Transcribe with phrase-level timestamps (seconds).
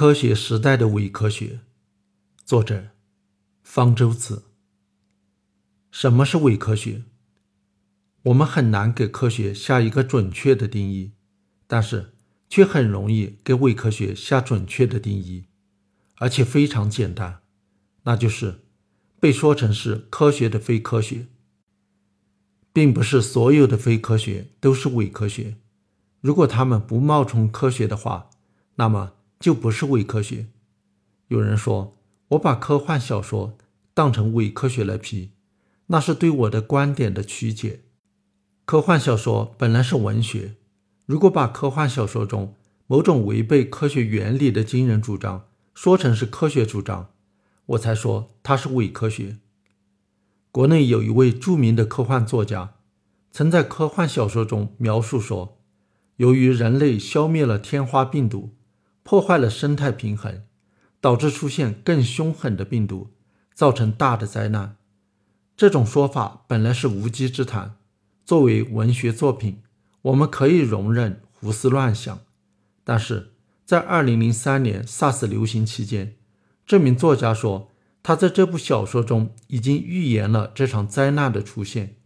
[0.00, 1.60] 科学时代的伪科学，
[2.46, 2.84] 作者
[3.62, 4.44] 方舟子。
[5.90, 7.02] 什么是伪科学？
[8.22, 11.12] 我们很难给科学下一个准确的定义，
[11.66, 12.14] 但是
[12.48, 15.44] 却很容易给伪科学下准确的定义，
[16.16, 17.42] 而且非常简单，
[18.04, 18.60] 那就是
[19.20, 21.26] 被说成是科学的非科学。
[22.72, 25.58] 并不是所有的非科学都是伪科学，
[26.22, 28.30] 如果他们不冒充科学的话，
[28.76, 29.12] 那么。
[29.40, 30.46] 就不是伪科学。
[31.28, 31.96] 有人说
[32.28, 33.56] 我把科幻小说
[33.94, 35.30] 当成伪科学来批，
[35.86, 37.80] 那是对我的观点的曲解。
[38.66, 40.54] 科幻小说本来是文学，
[41.06, 42.54] 如果把科幻小说中
[42.86, 47.10] 某种违背科学原理的惊人主张说成是科学主张，
[47.66, 49.38] 我才说它是伪科学。
[50.52, 52.74] 国内有一位著名的科幻作家，
[53.32, 55.58] 曾在科幻小说中描述说，
[56.16, 58.56] 由于人类消灭了天花病毒。
[59.10, 60.44] 破坏了生态平衡，
[61.00, 63.10] 导致出现更凶狠的病毒，
[63.52, 64.76] 造成大的灾难。
[65.56, 67.74] 这种说法本来是无稽之谈。
[68.24, 69.62] 作为文学作品，
[70.02, 72.20] 我们可以容忍胡思乱想。
[72.84, 73.32] 但是
[73.66, 76.14] 在2003年 SARS 流行期间，
[76.64, 77.72] 这名作家说，
[78.04, 81.96] 他在这部小说中已经预言了这场灾难的出现，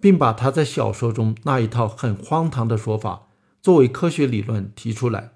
[0.00, 3.26] 并把他在小说中那一套很荒唐的说法
[3.60, 5.32] 作为科学理论提出来。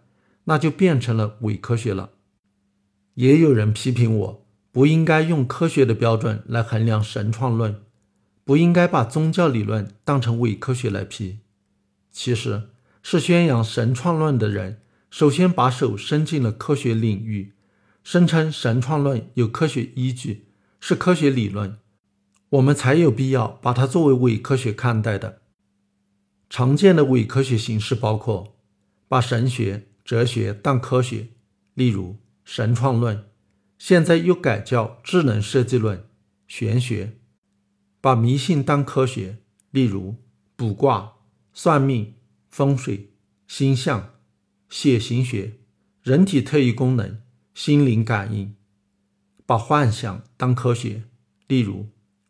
[0.48, 2.12] 那就变成了伪科学了。
[3.14, 7.82] 也有人批评我不应该用科学的标准来衡量神创论，
[8.44, 11.40] 不应该把宗教理论当成伪科学来批。
[12.10, 12.70] 其实
[13.02, 17.52] 是宣扬神创论的人首先把手伸进了科学领域，
[18.02, 20.46] 声称神创论有科学依据，
[20.80, 21.76] 是科学理论，
[22.48, 25.42] 我们才有必要把它作为伪科学看待的。
[26.48, 28.56] 常见的伪科学形式包括
[29.08, 29.87] 把神学。
[30.08, 31.28] 哲学当科学，
[31.74, 33.26] 例如神创论，
[33.76, 36.02] 现在又改叫智能设计论、
[36.46, 37.08] 玄学；
[38.00, 39.36] 把迷信当科学，
[39.70, 40.16] 例如
[40.56, 41.12] 卜卦、
[41.52, 42.14] 算命、
[42.48, 43.10] 风水、
[43.46, 44.14] 星象、
[44.70, 45.58] 血型学、
[46.02, 47.20] 人体特异功能、
[47.52, 48.54] 心灵感应；
[49.44, 51.02] 把幻想当科学，
[51.48, 51.86] 例如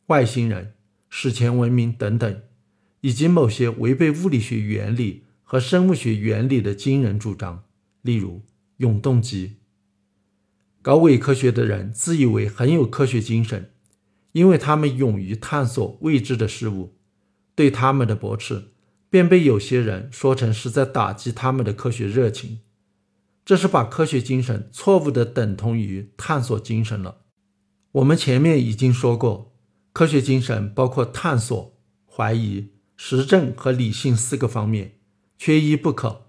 [0.09, 0.75] 外星人、
[1.09, 2.43] 史前文明等等，
[3.03, 7.63] 以及某些违背物理学原理和生物学原理的惊人主张。
[8.03, 8.43] 例如
[8.79, 9.57] 永动机，
[10.83, 13.73] 搞伪科学的人自以为很有科学精神，
[14.33, 16.95] 因为他们勇于探索未知的事物。
[17.55, 18.69] 对他们的驳斥，
[19.11, 22.61] 便被有些人说成是在打击他们的科学热情。
[23.45, 27.23] 这是把科学精神错误地等同于探索精神了。
[27.91, 29.57] 我们前面已经说过，
[29.93, 31.77] 科学精神包括探索、
[32.07, 35.01] 怀疑、实证和理性四个方面，
[35.37, 36.28] 缺一不可。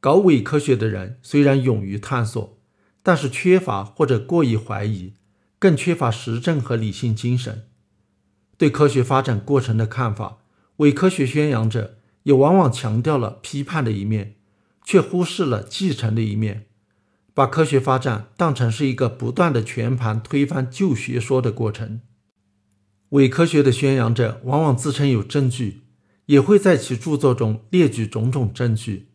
[0.00, 2.58] 搞伪科学的人虽然勇于探索，
[3.02, 5.14] 但是缺乏或者过于怀疑，
[5.58, 7.64] 更缺乏实证和理性精神。
[8.56, 10.38] 对科学发展过程的看法，
[10.76, 14.36] 伪科学宣扬者也往往强调了批判的一面，
[14.84, 16.66] 却忽视了继承的一面，
[17.34, 22.00] 把科学发展当成是一个不断的全盘推翻旧学说的过程。
[23.10, 25.80] 伪科学的宣扬者往往自称有证据，
[26.26, 29.07] 也会在其著作中列举种种证据。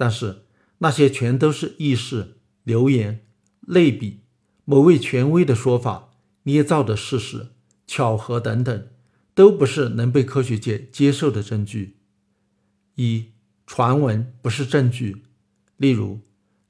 [0.00, 0.44] 但是
[0.78, 3.20] 那些全都是意识、流言、
[3.60, 4.20] 类比、
[4.64, 6.08] 某位权威的说法、
[6.44, 7.48] 捏造的事实、
[7.86, 8.86] 巧合等等，
[9.34, 11.98] 都不是能被科学界接受的证据。
[12.94, 13.26] 一
[13.66, 15.18] 传闻不是证据。
[15.76, 16.20] 例如，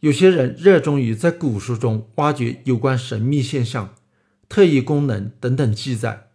[0.01, 3.95] 有些人热衷于在古书中挖掘有关神秘现象、
[4.49, 6.31] 特异功能等等记载，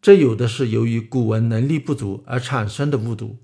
[0.00, 3.43] 这有的是由于古文能力不足而产生的误读。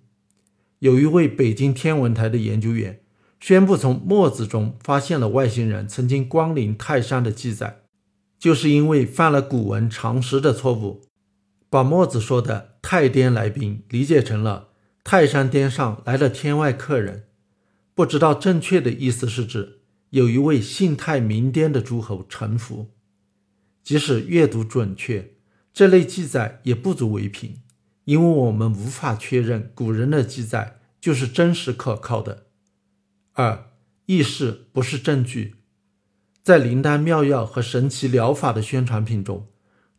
[0.81, 3.01] 有一位北京天文台的研究员
[3.39, 7.83] 宣布，从墨子中发现了外星人曾经光临泰山的记载，
[8.39, 11.03] 就是因为犯了古文常识的错误，
[11.69, 14.69] 把墨子说的“泰颠来宾”理解成了
[15.05, 17.25] 泰山巅上来了天外客人，
[17.95, 22.89] 不知道正确的意思是指有一位姓泰名颠的诸侯臣服。
[23.83, 25.33] 即使阅读准确，
[25.75, 27.57] 这类记载也不足为凭。
[28.07, 32.47] 因为我们无法确认古人的记载就是真实可靠的。
[33.33, 33.71] 二，
[34.07, 35.57] 意识不是证据，
[36.43, 39.49] 在灵丹妙药和神奇疗法的宣传品中，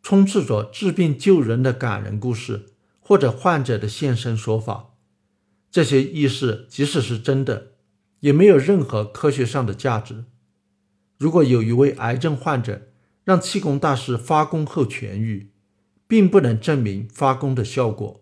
[0.02, 2.66] 充斥着治病救人的感人故事
[3.00, 4.90] 或者患者的现身说法。
[5.70, 7.72] 这些意识即使是真的，
[8.20, 10.26] 也没有任何科学上的价值。
[11.18, 12.88] 如果有一位癌症患者
[13.24, 15.52] 让气功大师发功后痊愈，
[16.06, 18.21] 并不能证明发功的效果。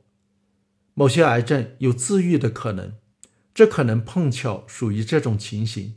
[1.00, 2.92] 某些癌症有自愈的可能，
[3.54, 5.94] 这可能碰巧属于这种情形。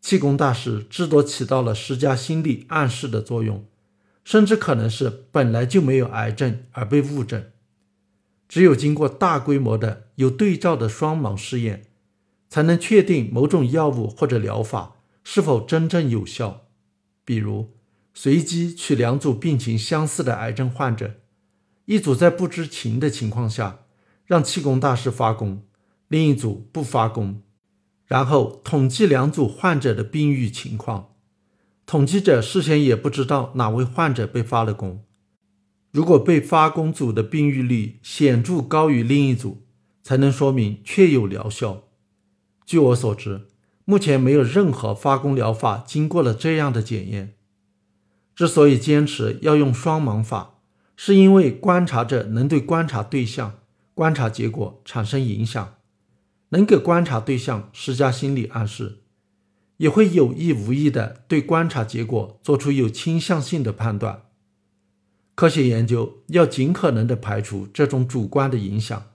[0.00, 3.66] 气功大师至多起到了施加心理暗示的作用，
[4.22, 7.50] 甚至可能是本来就没有癌症而被误诊。
[8.48, 11.86] 只有经过大规模的有对照的双盲试验，
[12.48, 16.68] 才能确定某种药物或者疗法是否真正有效。
[17.24, 17.72] 比如，
[18.14, 21.16] 随机取两组病情相似的癌症患者，
[21.86, 23.80] 一组在不知情的情况下
[24.26, 25.62] 让气功大师发功，
[26.08, 27.42] 另一组不发功。
[28.06, 31.14] 然后统计两组患者的病愈情况，
[31.86, 35.04] 统计者事先也不知道哪位患者被发了功。
[35.90, 39.62] 如果被发功组的病愈率显著高于另一组，
[40.02, 41.84] 才能说明确有疗效。
[42.64, 43.48] 据我所知，
[43.84, 47.34] 目前没有任何发功疗法经过了这样的检验。
[48.34, 50.60] 之所以坚持要用双盲法，
[50.96, 53.58] 是因为观察者能对观察对象、
[53.94, 55.74] 观察结果产生影响。
[56.50, 58.98] 能给观察对象施加心理暗示，
[59.78, 64.24] 也会有意无意地对观察结果做出有倾向性的判断。
[65.34, 69.12] 科学研究要尽可能地排除这种主观的影响，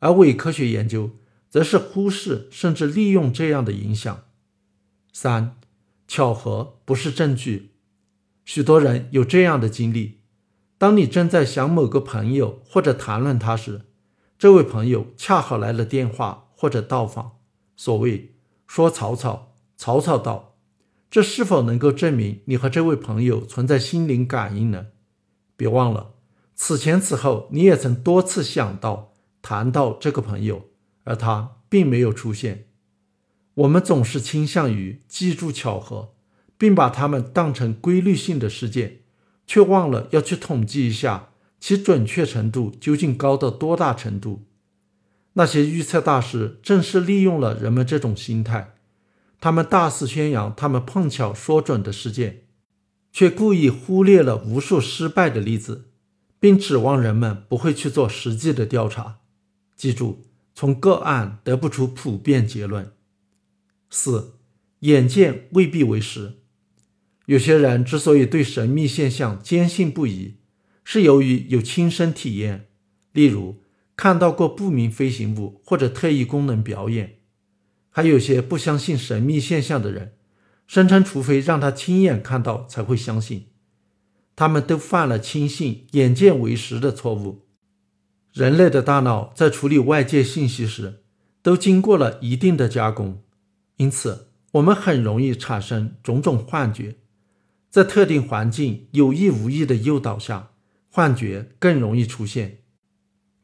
[0.00, 1.12] 而伪科学研究
[1.48, 4.24] 则是忽视甚至利用这样的影响。
[5.12, 5.56] 三，
[6.08, 7.70] 巧合不是证据。
[8.44, 10.18] 许多人有这样的经历：
[10.76, 13.82] 当你正在想某个朋友或者谈论他时，
[14.38, 16.44] 这位朋友恰好来了电话。
[16.58, 17.32] 或者到访，
[17.76, 18.34] 所谓
[18.66, 20.54] 说曹操，曹操到，
[21.10, 24.86] 这是否能够证明你和这位朋友存在心灵感应呢？
[25.54, 26.14] 别忘了，
[26.54, 29.12] 此前此后你也曾多次想到、
[29.42, 30.70] 谈到这个朋友，
[31.04, 32.68] 而他并没有出现。
[33.52, 36.14] 我们总是倾向于记住巧合，
[36.56, 39.00] 并把它们当成规律性的事件，
[39.46, 44.46] 却忘了要去统计一下其准确程度究竟高到多大程度。
[45.34, 48.74] 那些预测大师正是利用了人们这种心态，
[49.38, 52.44] 他们大肆宣扬他们碰巧说准的事件，
[53.12, 55.90] 却故意忽略了无数失败的例子，
[56.40, 59.18] 并指望人们不会去做实际的调查。
[59.76, 60.24] 记住，
[60.54, 62.92] 从个案得不出普遍结论。
[63.90, 64.38] 四，
[64.80, 66.38] 眼见未必为实。
[67.26, 70.36] 有些人之所以对神秘现象坚信不疑，
[70.88, 72.68] 是由于有亲身体验，
[73.12, 73.60] 例如。
[73.98, 77.20] 看到过不明飞行物或者特异功能表演，
[77.88, 80.12] 还有些不相信神秘现象的人，
[80.66, 83.46] 声称除非让他亲眼看到才会相信。
[84.36, 87.46] 他们都犯了轻信眼见为实的错误。
[88.34, 91.02] 人类的大脑在处理外界信息时，
[91.40, 93.22] 都经过了一定的加工，
[93.78, 96.96] 因此我们很容易产生种种幻觉。
[97.70, 100.50] 在特定环境有意无意的诱导下，
[100.96, 102.62] 幻觉更容易出现。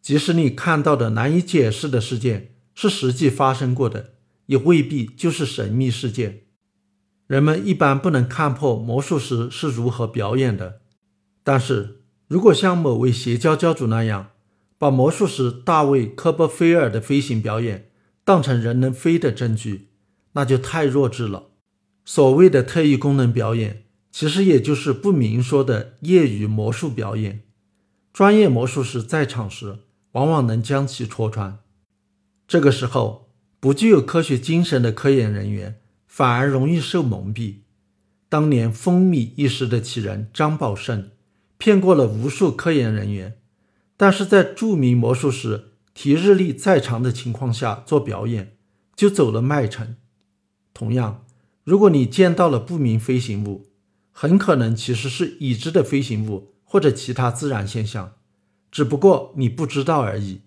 [0.00, 4.14] 即使你看到的难以解释的事件是实际发生过的，
[4.46, 6.44] 也未必就是神秘事件。
[7.26, 10.81] 人们一般不能看破魔术师是如何表演的，
[11.44, 14.31] 但是如果像某位邪教教主那样，
[14.78, 17.90] 把魔术师大卫·科波菲尔的飞行表演
[18.25, 19.88] 当成人能飞的证据，
[20.32, 21.50] 那就太弱智了。
[22.06, 23.81] 所谓的特异功能表演，
[24.12, 27.43] 其实也就是不明说的业余魔术表演。
[28.12, 29.79] 专业魔术师在场时。
[30.12, 31.61] 往往能将其戳穿。
[32.47, 37.61] 这个时候，不具有科学精神的科研人员反而容易受蒙蔽。
[38.28, 41.11] 当年风靡一时的奇人张宝胜，
[41.57, 43.38] 骗过了无数科研人员，
[43.97, 48.57] 但是在著名魔术师提日历在场的情况下做表演，
[48.95, 49.97] 就走了麦城。
[50.75, 51.25] 同样，
[51.64, 53.69] 如果你见到了不明飞行物，
[54.12, 58.14] 很可能其实是已知的飞行物或者其他自然现象。
[58.71, 60.42] 只不过你不知道而已。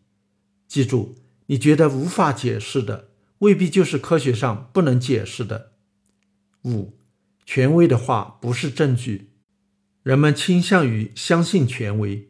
[0.67, 1.15] 记住，
[1.48, 5.74] 你觉得无法解释的，未必就是科学上不能解释的。
[6.63, 6.98] 五，
[7.45, 9.29] 权威的话不是证据。
[10.01, 12.29] 人们倾向于相信权威。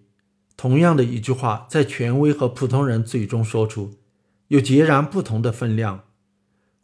[0.57, 3.99] 同样的一句话，在权威和普通人嘴中说出，
[4.47, 6.05] 有截然不同的分量。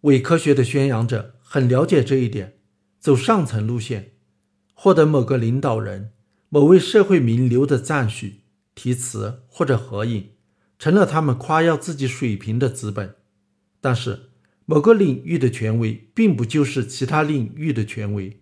[0.01, 2.59] 伪科学的宣扬者很了解这一点，
[2.99, 4.10] 走上层路线，
[4.83, 6.09] 获得某个领导人、
[6.49, 8.37] 某位社会名流的赞许。
[8.73, 10.29] 题词或者合影，
[10.79, 13.13] 成了他们夸耀自己水平的资本。
[13.79, 14.31] 但是，
[14.65, 18.41] 某个领域的权威并不就是其他领域的权威。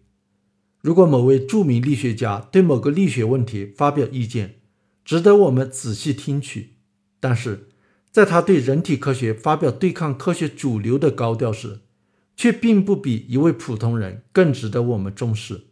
[0.81, 4.61] 如果某位著名力学家对某个力学问题发表意见，
[5.03, 6.75] 值得我们仔细听取；
[7.19, 7.67] 但是，
[8.09, 11.81] 在他对人体科学发表对抗科学主流的高调时，
[12.37, 15.65] 却并不比一位普通人更值得我们重视。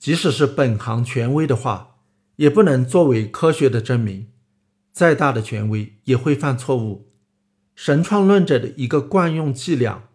[0.00, 1.86] 即使是本行权威的话。
[2.36, 4.28] 也不能作为科学的证明，
[4.92, 7.12] 再大的权威也会犯错误。
[7.74, 10.08] 神创论者的一个惯用伎俩，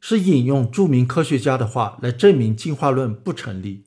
[0.00, 3.84] 是引用著名科学家的话来证明进化论不成立。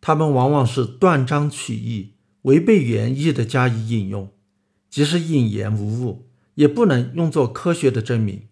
[0.00, 4.32] 他们往往是断章取义、违背原意的加以引用，
[4.88, 8.48] 即使引言无误，也不能用作科学的证明。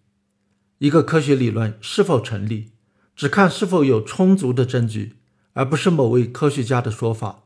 [0.77, 2.73] 一个科学理论是否成立，
[3.15, 5.15] 只看是否有充足的证据，
[5.53, 7.43] 而不是某位科学家的说法。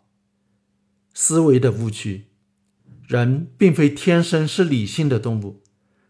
[1.13, 2.25] 思维的误区：
[3.07, 5.61] 人并非天生是理性的动物，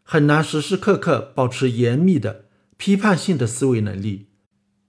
[0.04, 2.46] 很难时时刻刻保持严密的
[2.78, 4.28] 批判性的思维能力。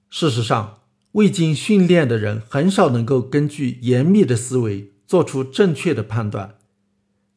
[0.09, 0.81] 事实上，
[1.13, 6.59] 未经训练的人很少能够根据严密的思维做出正确的判断，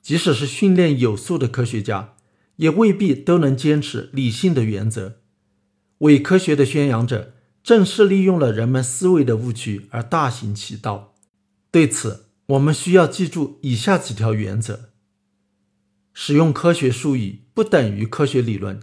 [0.02, 2.16] 即使是训练有素的科学家，
[2.58, 5.18] 也未必都能坚持理性的原则。
[6.00, 11.16] 伪科学的宣扬者正是利用了人们思维的误区而大行其道。
[11.72, 14.90] 对此，我们需要记住以下几条原则：
[16.14, 18.80] 使用科学术语不等于科学理论。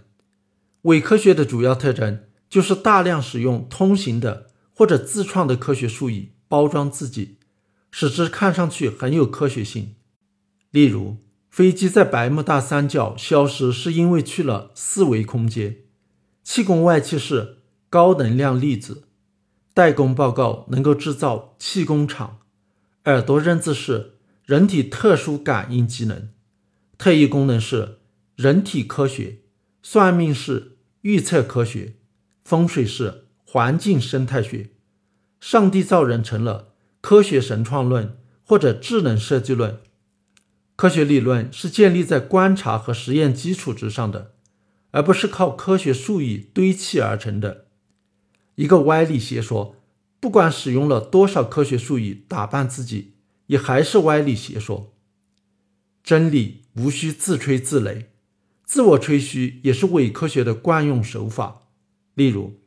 [0.83, 4.47] 伪科学的主要特征就是大量使用通行的。
[4.77, 7.39] 或者自创的科学术语包装自己，
[7.89, 9.95] 使之看上去很有科学性。
[10.69, 11.17] 例如，
[11.49, 15.77] 飞机在百慕大三角消失是因为去了四维空间；
[16.43, 17.56] 气功外气是
[17.89, 19.03] 高能量粒子；
[19.73, 22.39] 代工报告能够制造气功场；
[23.05, 24.15] 耳朵认字是
[24.45, 26.29] 人体特殊感应机能；
[26.97, 27.99] 特异功能是
[28.35, 29.41] 人体科学；
[29.81, 31.93] 算命是预测科学；
[32.43, 33.23] 风水是。
[33.49, 34.71] 环境生态学，
[35.39, 39.79] 上帝造人成了科学神创论或者智能设计论。
[40.75, 44.33] 科学理论是建立在观察和实验基础之上的，
[44.91, 47.66] 而不是靠科学术语堆砌而成的。
[48.57, 49.77] 一个歪理邪说，
[50.19, 53.13] 不管使用了多少科学术语打扮自己，
[53.47, 54.93] 也还是歪理邪说。
[56.03, 58.05] 真理无需自吹自擂，
[58.63, 61.69] 自我吹嘘也是伪科学的惯用手法。
[62.13, 62.59] 例如。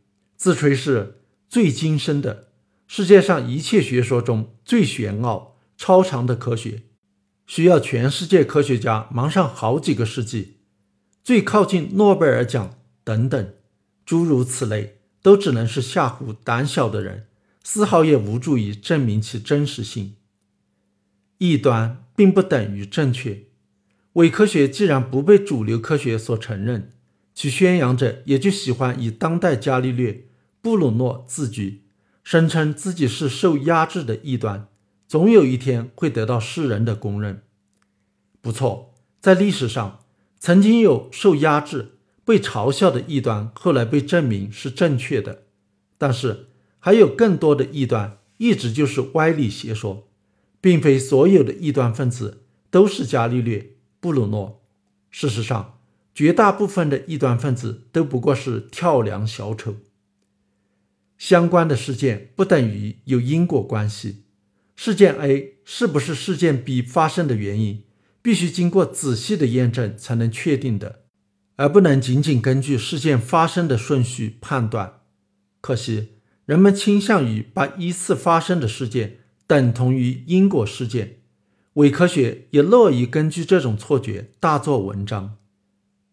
[0.42, 1.20] 自吹是
[1.50, 2.48] 最精深的，
[2.86, 6.84] 世界上一切学说中最玄奥、超长的科学，
[7.46, 10.60] 需要全世界科学家忙上好几个世纪，
[11.22, 13.52] 最靠近诺贝尔奖等等，
[14.06, 17.26] 诸如此类，都只能是吓唬胆小的人，
[17.62, 20.14] 丝毫也无助于证明其真实性。
[21.38, 23.44] 异端并不等于正确，
[24.14, 26.92] 伪科学既然不被主流科学所承认，
[27.34, 30.26] 其宣扬者也就喜欢以当代伽利略。
[30.62, 31.84] 布鲁诺自居，
[32.22, 34.68] 声称自己是受压制的异端，
[35.08, 37.42] 总有一天会得到世人的公认。
[38.42, 40.00] 不错，在历史上
[40.38, 41.92] 曾经有受压制、
[42.30, 45.42] 被嘲笑的异端，后来被证明是正确的。
[45.98, 46.46] 但是
[46.78, 50.08] 还有更多的异端一直就是歪理邪说，
[50.60, 54.62] 并非所有的异端分子都是伽利略、布鲁诺。
[55.10, 55.80] 事实上，
[56.14, 59.74] 绝大部分的异端分子都不过是跳梁小丑。
[61.18, 64.22] 相关的事件不等于有因果关系。
[64.76, 67.82] 事件 A 是不是事件 B 发生的原因，
[68.22, 70.99] 必须经过仔细的验证才能确定的，
[71.60, 75.00] 而不能仅仅根据事件发生的顺序判断。
[75.60, 76.12] 可惜，
[76.46, 81.18] 人们倾向于把依次发生的事件等同于因果事件，
[81.74, 85.36] 伪科学也乐于根据这种错觉大做文章。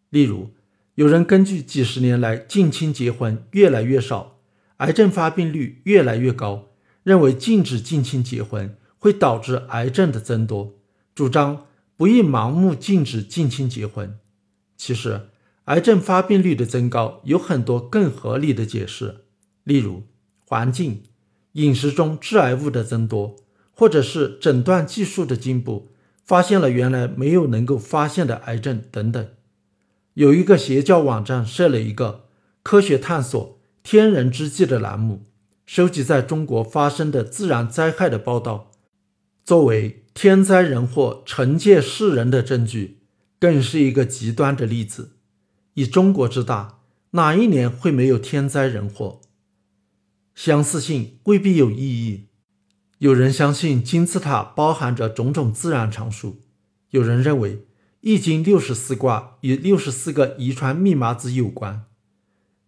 [0.10, 0.50] 例如，
[0.96, 4.40] 有人根据几十年来近亲结婚越来越少。
[4.80, 6.68] 癌症发病率越来越高，
[7.04, 10.74] 认为禁止近亲结婚会导致癌症的增多，
[11.16, 14.20] 主张不宜盲目禁止近亲结婚。
[14.76, 15.30] 其实，
[15.68, 19.26] 癌症发病率的增高有很多更合理的解释，
[19.64, 20.04] 例如
[20.46, 21.04] 环境、
[21.54, 23.36] 饮食中致癌物的增多，
[23.72, 25.92] 或者是诊断技术的进步，
[26.24, 29.28] 发现了原来没有能够发现的癌症等等。
[30.14, 32.26] 有一个邪教网站设了一个
[32.64, 33.56] 科学探索。
[33.84, 35.24] 天人之际的栏目，
[35.66, 38.72] 收集在中国发生的自然灾害的报道，
[39.46, 42.98] 作为天灾人祸惩戒世人的证据，
[43.40, 45.12] 更是一个极端的例子。
[45.78, 46.80] 以中国之大，
[47.12, 49.22] 哪一年会没有天灾人祸？
[50.34, 52.30] 相似性未必有意义。
[52.98, 56.42] 有人相信金字塔包含着种种自然常数，
[56.90, 57.68] 有人认为
[58.02, 61.84] 易经六十四卦与六十四个遗传密码子有关。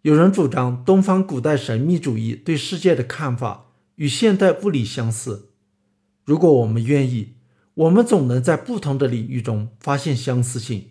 [0.02, 5.50] 有人主张东方古代神秘主义对世界的看法与现代物理相似。
[6.24, 7.34] 如果我们愿意，
[7.74, 10.90] 我们总能在不同的领域中发现相似性。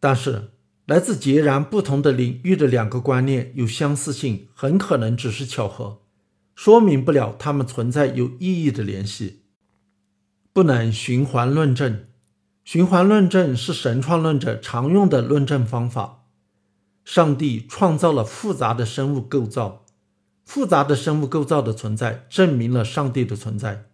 [0.00, 0.50] 但是，
[0.88, 6.00] 来自截然不同的领域的两个观念有相似性，很可能只是巧合，
[6.54, 9.42] 说明不了它们存在有意义的联系。
[10.50, 12.06] 不能循环论证。
[12.64, 16.24] 循环论证是神创论者常用的论证方法。
[17.04, 19.84] 上帝创造了复杂的生物构造，
[20.46, 23.90] 复杂的生物构造的存在证明了上帝的存在。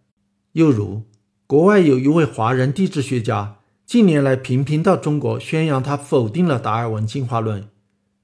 [0.53, 1.03] 又如，
[1.45, 7.69] 国外有一位华人地质学家，近年来频频到中国宣扬他否定了达尔文进化论，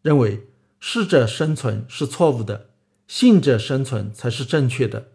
[0.01, 0.47] 认为
[0.79, 2.71] 适者生存是错误的，
[3.07, 5.09] 信者生存才是正确的。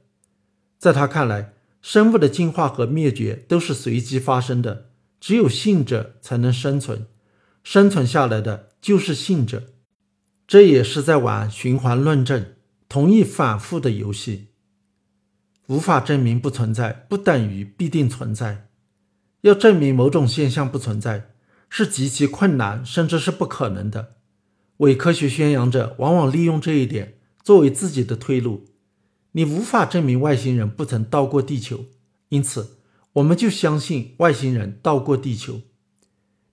[0.78, 7.06] 在他看来，生物的进化和灭绝都是随机发生的，只有信者才能生存，
[7.64, 9.64] 生存下来的就是信者。
[10.46, 12.54] 这也是在玩循环论证，
[12.88, 14.46] 同意反复的游戏。
[15.66, 18.65] 无法证明不存在，不等于必定存在。
[19.42, 21.30] 要证明某种现象不存在，
[21.68, 24.14] 是极其困难，甚至是不可能的。
[24.78, 28.64] 伪科学宣扬者往往利用这一点作为自己的退路。
[29.32, 31.84] 你无法证明外星人不曾到过地球，
[32.30, 32.78] 因此
[33.14, 35.60] 我们就相信外星人到过地球。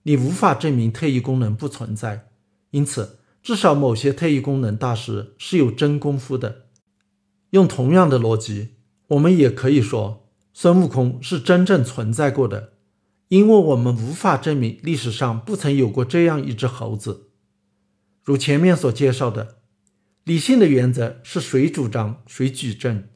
[0.04, 2.28] 你无法证明特异功能不存在，
[2.72, 6.66] 因此至少某些特异功能大师是有真功夫的。
[7.50, 8.74] 用同样的逻辑，
[9.08, 12.73] 我们也可以说孙悟空是真正存在过的，
[13.28, 17.30] 因为我们无法证明历史上不曾有过这样一只猴子。
[18.22, 19.58] 如前面所介绍的。
[20.24, 23.08] 理性的原则是谁主张谁举证，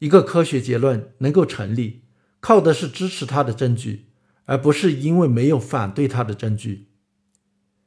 [0.00, 2.02] 一个科学结论能够成立，
[2.40, 4.08] 靠的是支持它的证据，
[4.44, 6.88] 而不是因为没有反对它的证据。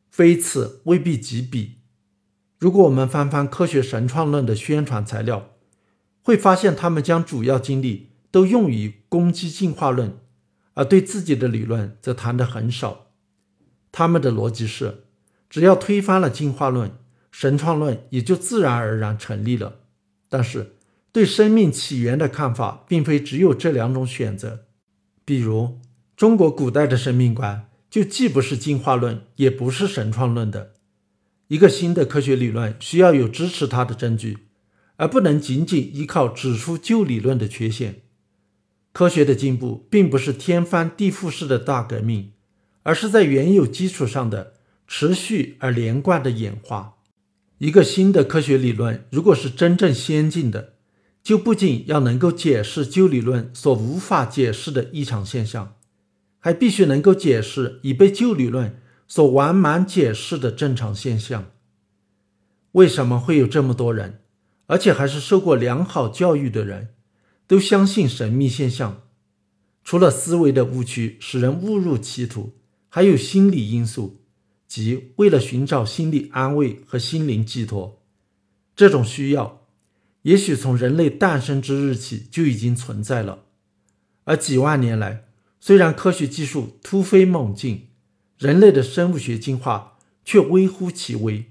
[0.10, 1.76] 非此未必及彼。
[2.58, 5.52] 如果我们翻翻科学神创论的宣传材料，
[6.24, 10.18] 会发现他们将主要精力都用于攻击进化论，
[10.80, 13.08] 而对自己的理论则谈得很少。
[13.92, 15.04] 他们的逻辑是，
[15.50, 16.92] 只要推翻了进化论。
[17.32, 19.82] 神创论也就自然而然成立了。
[20.30, 20.78] 但是，
[21.12, 24.68] 对生命起源的看法并非只有这两种选择。
[25.26, 25.80] 比如，
[26.16, 30.76] 中国古代的生命观就既不是进化论，也不是神创论的。
[31.50, 34.38] 一个新的科学理论需要有支持它的证据，
[34.96, 38.04] 而不能仅仅依靠指出旧理论的缺陷。
[39.00, 42.34] 科学的进步并不是天翻地覆式的大革命，
[42.84, 44.56] 而是在原有基础上的
[44.88, 46.98] 持续而连贯的演化。
[47.60, 50.74] 一个新的科学理论，如果是真正先进的，
[51.24, 55.76] 就不仅要能够解释旧理论所无法解释的异常现象，
[56.38, 61.52] 还必须能够解释已被旧理论所完满解释的正常现象。
[62.74, 64.20] 为什么会有这么多人，
[64.68, 66.90] 而且还是受过良好教育的人，
[67.50, 69.02] 都相信神秘现象？
[69.84, 72.54] 除了思维的误区使人误入歧途，
[72.90, 74.22] 还有心理因素。
[74.68, 78.04] 即为了寻找心理安慰和心灵寄托，
[78.76, 79.66] 这种需要
[80.22, 83.46] 也许从人类诞生之日起就已经存在了。
[84.26, 85.24] 而几万年来，
[85.60, 87.88] 虽然科学技术突飞猛进，
[88.38, 91.46] 人类的生物学进化却微乎其微。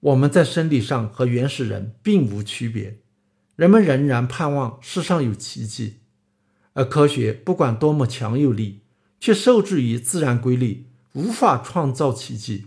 [0.00, 3.00] 我们在生理上和原始人并无区别，
[3.58, 5.96] 人们仍然盼望世上有奇迹。
[6.74, 8.82] 而科学不管多么强有力，
[9.18, 10.86] 却受制于自然规律。
[11.14, 12.66] 无法创造奇迹，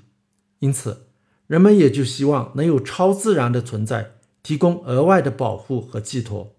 [0.60, 1.08] 因此
[1.48, 6.54] 人们也就希望能有超自然的存在提供额外的保护和寄托。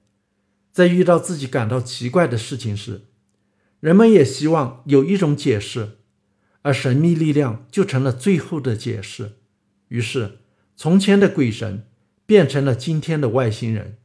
[0.71, 3.03] 在遇到自己感到奇怪的事情时，
[3.81, 5.99] 人们也希望有一种解释，
[6.63, 9.33] 而神秘力量就成了最后的解释。
[9.89, 10.39] 于是，
[10.75, 11.85] 从前的鬼神
[12.25, 13.99] 变成了今天的外星人，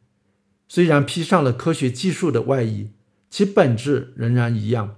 [0.68, 2.92] 虽然披上了科学技术的外衣，
[3.30, 4.98] 其本质仍然一样。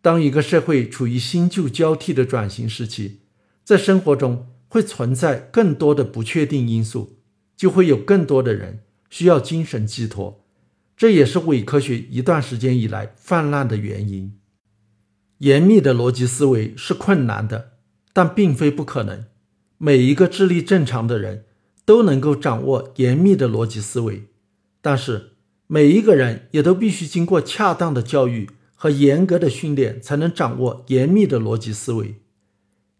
[0.00, 3.20] 当一个社会处于新旧交替的转型时期，
[3.64, 7.18] 在生活中会存在更多的不确定因素，
[7.56, 10.44] 就会有更多的人需要精神寄托。
[10.96, 14.38] 这也是伪科学一段时间以来泛滥的原因。
[15.38, 17.72] 严密的逻辑思维是困难的，
[18.12, 19.24] 但并非不可能。
[19.78, 21.44] 每一个智力正常的人
[21.84, 24.28] 都能够掌握严密的逻辑思维，
[24.86, 25.32] 但是
[25.66, 28.48] 每一个人也都必须经过恰当的教育。
[28.78, 32.16] 和严格的训练才能掌握严密的逻辑思维。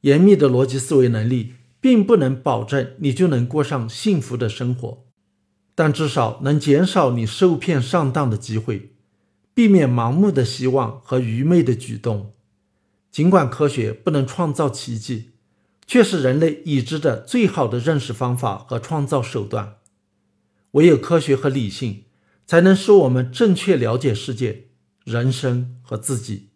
[0.00, 5.04] 严密的逻辑思维能力并不能保证你就能过上幸福的生活，
[5.74, 8.92] 但至少能减少你受骗上当的机会，
[9.52, 12.32] 避免盲目的希望和愚昧的举动。
[13.12, 15.32] 尽管科学不能创造奇迹，
[15.86, 19.74] 却是人类已知的最好的认识方法和创造手段。
[20.76, 22.04] 唯有科学和理性，
[22.46, 24.64] 才能使我们正确了解世界。
[25.04, 26.50] 人生和自己。